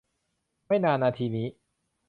[0.65, 1.47] ไม่นานนาทีนี้